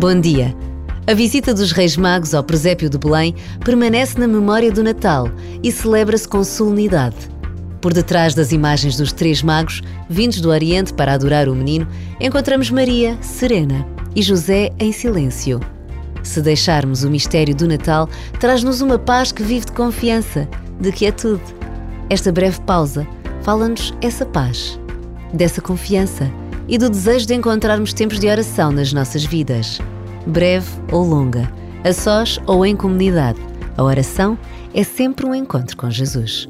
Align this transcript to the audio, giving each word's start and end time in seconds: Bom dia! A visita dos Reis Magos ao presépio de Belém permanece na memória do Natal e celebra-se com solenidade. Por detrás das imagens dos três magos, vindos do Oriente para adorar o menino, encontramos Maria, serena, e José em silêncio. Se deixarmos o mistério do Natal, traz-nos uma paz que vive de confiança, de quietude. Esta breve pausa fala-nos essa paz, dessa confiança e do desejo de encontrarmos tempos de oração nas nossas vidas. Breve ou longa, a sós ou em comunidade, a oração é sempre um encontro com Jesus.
Bom 0.00 0.18
dia! 0.18 0.56
A 1.06 1.12
visita 1.12 1.52
dos 1.52 1.72
Reis 1.72 1.94
Magos 1.94 2.32
ao 2.32 2.42
presépio 2.42 2.88
de 2.88 2.96
Belém 2.96 3.34
permanece 3.62 4.18
na 4.18 4.26
memória 4.26 4.72
do 4.72 4.82
Natal 4.82 5.28
e 5.62 5.70
celebra-se 5.70 6.26
com 6.26 6.42
solenidade. 6.42 7.16
Por 7.82 7.92
detrás 7.92 8.34
das 8.34 8.50
imagens 8.50 8.96
dos 8.96 9.12
três 9.12 9.42
magos, 9.42 9.82
vindos 10.08 10.40
do 10.40 10.48
Oriente 10.48 10.94
para 10.94 11.12
adorar 11.12 11.50
o 11.50 11.54
menino, 11.54 11.86
encontramos 12.18 12.70
Maria, 12.70 13.18
serena, 13.20 13.86
e 14.16 14.22
José 14.22 14.70
em 14.78 14.90
silêncio. 14.90 15.60
Se 16.22 16.40
deixarmos 16.40 17.04
o 17.04 17.10
mistério 17.10 17.54
do 17.54 17.68
Natal, 17.68 18.08
traz-nos 18.38 18.80
uma 18.80 18.98
paz 18.98 19.32
que 19.32 19.42
vive 19.42 19.66
de 19.66 19.72
confiança, 19.72 20.48
de 20.80 20.92
quietude. 20.92 21.44
Esta 22.08 22.32
breve 22.32 22.58
pausa 22.62 23.06
fala-nos 23.42 23.92
essa 24.00 24.24
paz, 24.24 24.80
dessa 25.34 25.60
confiança 25.60 26.32
e 26.66 26.78
do 26.78 26.88
desejo 26.88 27.26
de 27.26 27.34
encontrarmos 27.34 27.92
tempos 27.92 28.18
de 28.18 28.28
oração 28.28 28.72
nas 28.72 28.94
nossas 28.94 29.24
vidas. 29.24 29.78
Breve 30.26 30.68
ou 30.92 31.02
longa, 31.02 31.50
a 31.84 31.92
sós 31.92 32.38
ou 32.46 32.64
em 32.64 32.76
comunidade, 32.76 33.40
a 33.76 33.82
oração 33.82 34.38
é 34.74 34.84
sempre 34.84 35.26
um 35.26 35.34
encontro 35.34 35.76
com 35.76 35.90
Jesus. 35.90 36.48